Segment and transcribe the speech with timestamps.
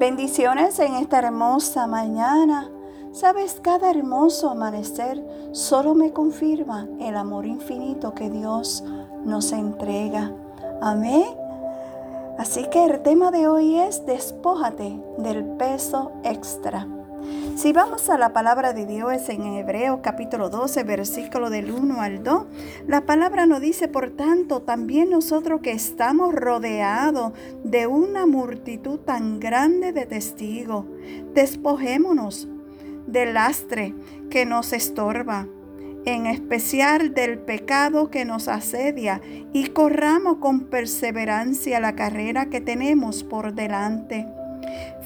[0.00, 2.70] Bendiciones en esta hermosa mañana.
[3.12, 8.82] Sabes, cada hermoso amanecer solo me confirma el amor infinito que Dios
[9.26, 10.32] nos entrega.
[10.80, 11.26] Amén.
[12.38, 16.88] Así que el tema de hoy es despójate del peso extra.
[17.56, 22.22] Si vamos a la palabra de Dios en Hebreo capítulo 12, versículo del 1 al
[22.22, 22.46] 2,
[22.86, 29.40] la palabra nos dice, por tanto, también nosotros que estamos rodeados de una multitud tan
[29.40, 30.86] grande de testigos,
[31.34, 32.48] despojémonos
[33.06, 33.94] del lastre
[34.30, 35.46] que nos estorba,
[36.06, 39.20] en especial del pecado que nos asedia,
[39.52, 44.26] y corramos con perseverancia la carrera que tenemos por delante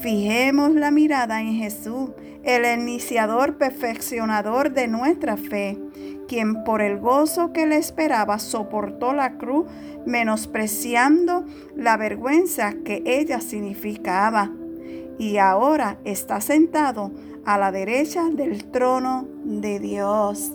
[0.00, 2.10] Fijemos la mirada en Jesús,
[2.42, 5.78] el iniciador perfeccionador de nuestra fe,
[6.26, 9.66] quien por el gozo que le esperaba soportó la cruz,
[10.06, 11.44] menospreciando
[11.76, 14.50] la vergüenza que ella significaba,
[15.18, 17.12] y ahora está sentado
[17.44, 20.52] a la derecha del trono de Dios.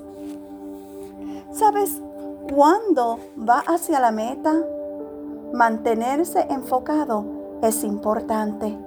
[1.54, 2.02] ¿Sabes
[2.52, 4.54] cuándo va hacia la meta?
[5.54, 8.78] Mantenerse enfocado es importante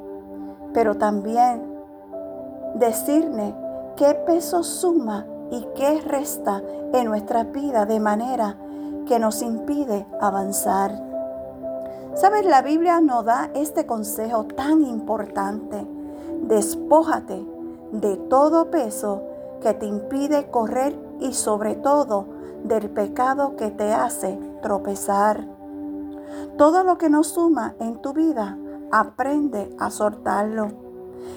[0.73, 1.63] pero también
[2.75, 3.55] decirle
[3.97, 8.57] qué peso suma y qué resta en nuestra vida de manera
[9.07, 10.93] que nos impide avanzar.
[12.15, 12.45] ¿Sabes?
[12.45, 15.87] La Biblia nos da este consejo tan importante.
[16.43, 17.45] Despójate
[17.93, 19.23] de todo peso
[19.61, 22.27] que te impide correr y sobre todo
[22.65, 25.47] del pecado que te hace tropezar.
[26.57, 28.59] Todo lo que no suma en tu vida
[28.91, 30.69] aprende a soltarlo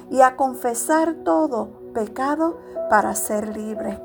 [0.09, 2.57] y a confesar todo pecado
[2.89, 3.99] para ser libre.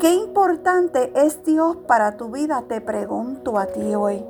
[0.00, 4.24] Qué importante es Dios para tu vida, te pregunto a ti hoy.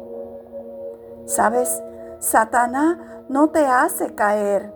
[1.27, 1.83] Sabes,
[2.19, 4.73] Satanás no te hace caer.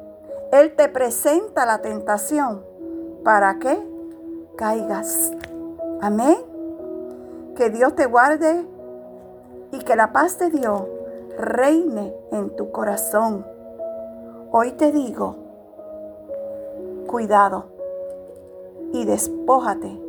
[0.52, 2.64] Él te presenta la tentación
[3.24, 3.78] para que
[4.56, 5.32] caigas.
[6.00, 6.36] Amén.
[7.56, 8.66] Que Dios te guarde
[9.72, 10.82] y que la paz de Dios
[11.38, 13.46] reine en tu corazón.
[14.52, 15.36] Hoy te digo,
[17.06, 17.66] cuidado
[18.92, 20.00] y despójate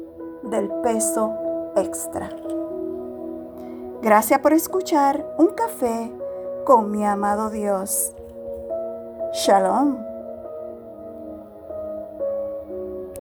[0.43, 1.33] del peso
[1.75, 2.29] extra.
[4.01, 6.11] Gracias por escuchar un café
[6.65, 8.13] con mi amado Dios.
[9.33, 10.06] Shalom.